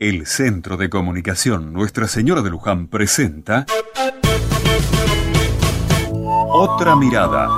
El 0.00 0.26
Centro 0.26 0.76
de 0.76 0.88
Comunicación 0.88 1.72
Nuestra 1.72 2.06
Señora 2.06 2.40
de 2.42 2.50
Luján 2.50 2.86
presenta 2.86 3.66
Otra 6.52 6.94
Mirada. 6.94 7.48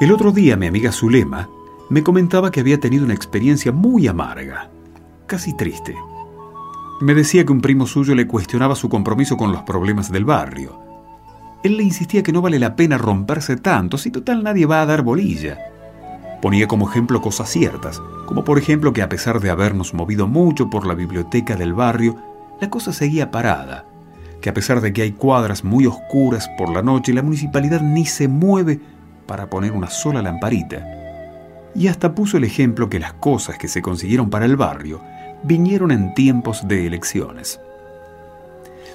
El 0.00 0.10
otro 0.10 0.32
día 0.32 0.56
mi 0.56 0.68
amiga 0.68 0.90
Zulema 0.90 1.50
me 1.90 2.02
comentaba 2.02 2.50
que 2.50 2.60
había 2.60 2.80
tenido 2.80 3.04
una 3.04 3.12
experiencia 3.12 3.70
muy 3.70 4.08
amarga, 4.08 4.70
casi 5.26 5.54
triste. 5.54 5.94
Me 7.02 7.12
decía 7.12 7.44
que 7.44 7.52
un 7.52 7.60
primo 7.60 7.86
suyo 7.86 8.14
le 8.14 8.26
cuestionaba 8.26 8.74
su 8.74 8.88
compromiso 8.88 9.36
con 9.36 9.52
los 9.52 9.64
problemas 9.64 10.10
del 10.10 10.24
barrio. 10.24 10.80
Él 11.62 11.76
le 11.76 11.82
insistía 11.82 12.22
que 12.22 12.32
no 12.32 12.40
vale 12.40 12.58
la 12.58 12.74
pena 12.74 12.96
romperse 12.96 13.58
tanto 13.58 13.98
si 13.98 14.10
total 14.10 14.42
nadie 14.42 14.64
va 14.64 14.80
a 14.80 14.86
dar 14.86 15.02
bolilla 15.02 15.58
Ponía 16.40 16.68
como 16.68 16.88
ejemplo 16.88 17.20
cosas 17.20 17.48
ciertas, 17.50 18.00
como 18.26 18.44
por 18.44 18.58
ejemplo 18.58 18.92
que 18.92 19.02
a 19.02 19.08
pesar 19.08 19.40
de 19.40 19.50
habernos 19.50 19.92
movido 19.92 20.28
mucho 20.28 20.70
por 20.70 20.86
la 20.86 20.94
biblioteca 20.94 21.56
del 21.56 21.74
barrio, 21.74 22.16
la 22.60 22.70
cosa 22.70 22.92
seguía 22.92 23.30
parada, 23.30 23.84
que 24.40 24.50
a 24.50 24.54
pesar 24.54 24.80
de 24.80 24.92
que 24.92 25.02
hay 25.02 25.12
cuadras 25.12 25.64
muy 25.64 25.86
oscuras 25.86 26.48
por 26.56 26.70
la 26.70 26.82
noche, 26.82 27.12
la 27.12 27.22
municipalidad 27.22 27.80
ni 27.80 28.04
se 28.04 28.28
mueve 28.28 28.80
para 29.26 29.50
poner 29.50 29.72
una 29.72 29.90
sola 29.90 30.22
lamparita. 30.22 30.86
Y 31.74 31.88
hasta 31.88 32.14
puso 32.14 32.36
el 32.36 32.44
ejemplo 32.44 32.88
que 32.88 33.00
las 33.00 33.14
cosas 33.14 33.58
que 33.58 33.68
se 33.68 33.82
consiguieron 33.82 34.30
para 34.30 34.46
el 34.46 34.56
barrio 34.56 35.00
vinieron 35.42 35.90
en 35.90 36.14
tiempos 36.14 36.66
de 36.66 36.86
elecciones. 36.86 37.60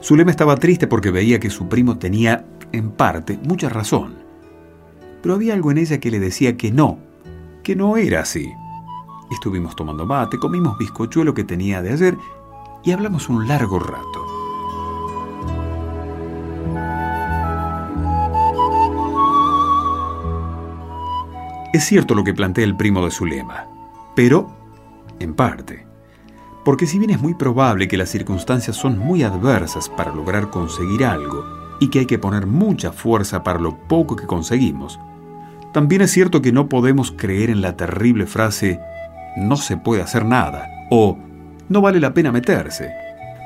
Zulema 0.01 0.31
estaba 0.31 0.57
triste 0.57 0.87
porque 0.87 1.11
veía 1.11 1.39
que 1.39 1.49
su 1.49 1.69
primo 1.69 1.97
tenía, 1.97 2.43
en 2.71 2.91
parte, 2.91 3.39
mucha 3.43 3.69
razón. 3.69 4.15
Pero 5.21 5.35
había 5.35 5.53
algo 5.53 5.71
en 5.71 5.77
ella 5.77 5.99
que 5.99 6.11
le 6.11 6.19
decía 6.19 6.57
que 6.57 6.71
no, 6.71 6.99
que 7.63 7.75
no 7.75 7.97
era 7.97 8.21
así. 8.21 8.53
Estuvimos 9.31 9.75
tomando 9.75 10.05
mate, 10.05 10.37
comimos 10.37 10.77
bizcochuelo 10.77 11.33
que 11.33 11.43
tenía 11.43 11.81
de 11.81 11.93
ayer 11.93 12.17
y 12.83 12.91
hablamos 12.91 13.29
un 13.29 13.47
largo 13.47 13.79
rato. 13.79 14.23
Es 21.73 21.85
cierto 21.85 22.13
lo 22.13 22.23
que 22.23 22.35
plantea 22.35 22.65
el 22.65 22.77
primo 22.77 23.03
de 23.03 23.09
Zulema, 23.09 23.65
pero 24.15 24.47
en 25.19 25.33
parte. 25.33 25.87
Porque 26.63 26.85
si 26.85 26.99
bien 26.99 27.09
es 27.09 27.19
muy 27.19 27.33
probable 27.33 27.87
que 27.87 27.97
las 27.97 28.09
circunstancias 28.09 28.75
son 28.75 28.99
muy 28.99 29.23
adversas 29.23 29.89
para 29.89 30.13
lograr 30.13 30.49
conseguir 30.51 31.03
algo 31.03 31.43
y 31.79 31.89
que 31.89 31.99
hay 31.99 32.05
que 32.05 32.19
poner 32.19 32.45
mucha 32.45 32.91
fuerza 32.91 33.43
para 33.43 33.59
lo 33.59 33.75
poco 33.87 34.15
que 34.15 34.27
conseguimos, 34.27 34.99
también 35.73 36.01
es 36.03 36.11
cierto 36.11 36.41
que 36.41 36.51
no 36.51 36.69
podemos 36.69 37.11
creer 37.11 37.49
en 37.49 37.61
la 37.61 37.75
terrible 37.75 38.27
frase 38.27 38.79
no 39.35 39.57
se 39.57 39.75
puede 39.77 40.01
hacer 40.01 40.23
nada 40.25 40.69
o 40.89 41.17
no 41.69 41.81
vale 41.81 41.99
la 41.99 42.13
pena 42.13 42.31
meterse, 42.31 42.93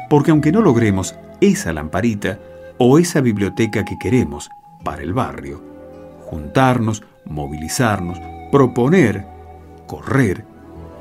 porque 0.09 0.31
aunque 0.31 0.51
no 0.51 0.61
logremos 0.61 1.15
esa 1.39 1.71
lamparita 1.71 2.39
o 2.77 2.99
esa 2.99 3.21
biblioteca 3.21 3.85
que 3.85 3.97
queremos 3.97 4.49
para 4.83 5.01
el 5.01 5.13
barrio, 5.13 5.63
juntarnos, 6.25 7.03
movilizarnos, 7.25 8.19
proponer, 8.51 9.25
correr, 9.85 10.45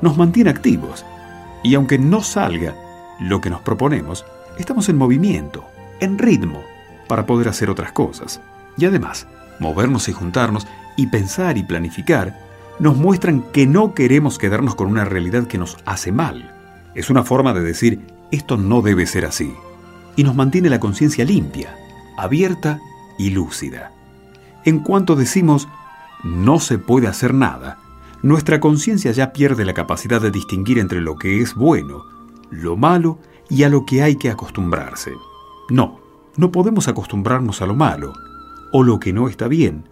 nos 0.01 0.17
mantiene 0.17 0.49
activos. 0.49 1.05
Y 1.63 1.75
aunque 1.75 1.99
no 1.99 2.21
salga 2.21 2.75
lo 3.19 3.41
que 3.41 3.49
nos 3.49 3.61
proponemos, 3.61 4.25
estamos 4.57 4.89
en 4.89 4.97
movimiento, 4.97 5.65
en 5.99 6.17
ritmo, 6.17 6.61
para 7.07 7.25
poder 7.25 7.49
hacer 7.49 7.69
otras 7.69 7.91
cosas. 7.91 8.41
Y 8.77 8.85
además, 8.85 9.27
movernos 9.59 10.07
y 10.07 10.13
juntarnos 10.13 10.67
y 10.97 11.07
pensar 11.07 11.57
y 11.57 11.63
planificar 11.63 12.37
nos 12.79 12.97
muestran 12.97 13.41
que 13.53 13.65
no 13.65 13.93
queremos 13.93 14.37
quedarnos 14.37 14.75
con 14.75 14.87
una 14.87 15.05
realidad 15.05 15.47
que 15.47 15.57
nos 15.57 15.77
hace 15.85 16.11
mal. 16.11 16.53
Es 16.93 17.09
una 17.09 17.23
forma 17.23 17.53
de 17.53 17.61
decir, 17.61 18.01
esto 18.31 18.57
no 18.57 18.81
debe 18.81 19.05
ser 19.05 19.25
así. 19.25 19.53
Y 20.15 20.23
nos 20.23 20.35
mantiene 20.35 20.69
la 20.69 20.79
conciencia 20.79 21.23
limpia, 21.23 21.75
abierta 22.17 22.79
y 23.17 23.29
lúcida. 23.29 23.91
En 24.65 24.79
cuanto 24.79 25.15
decimos, 25.15 25.67
no 26.23 26.59
se 26.59 26.77
puede 26.77 27.07
hacer 27.07 27.33
nada, 27.33 27.77
nuestra 28.23 28.59
conciencia 28.59 29.11
ya 29.11 29.31
pierde 29.31 29.63
la 29.63 29.73
capacidad 29.73 30.19
de 30.19 30.31
distinguir 30.31 30.79
entre 30.79 31.01
lo 31.01 31.15
que 31.15 31.41
es 31.41 31.53
bueno, 31.53 32.03
lo 32.49 32.75
malo 32.75 33.19
y 33.49 33.63
a 33.63 33.69
lo 33.69 33.85
que 33.85 34.01
hay 34.01 34.15
que 34.15 34.31
acostumbrarse. 34.31 35.11
No, 35.69 35.99
no 36.35 36.51
podemos 36.51 36.87
acostumbrarnos 36.87 37.61
a 37.61 37.67
lo 37.67 37.75
malo, 37.75 38.13
o 38.71 38.83
lo 38.83 38.99
que 38.99 39.13
no 39.13 39.27
está 39.27 39.47
bien, 39.47 39.87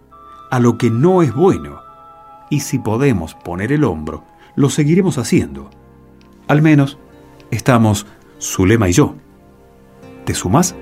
a 0.50 0.60
lo 0.60 0.78
que 0.78 0.90
no 0.90 1.22
es 1.22 1.34
bueno. 1.34 1.80
Y 2.50 2.60
si 2.60 2.78
podemos 2.78 3.34
poner 3.34 3.72
el 3.72 3.84
hombro, 3.84 4.24
lo 4.54 4.70
seguiremos 4.70 5.18
haciendo. 5.18 5.70
Al 6.48 6.62
menos 6.62 6.98
estamos 7.50 8.06
Zulema 8.40 8.88
y 8.88 8.92
yo. 8.92 9.14
¿Te 10.24 10.34
sumas? 10.34 10.74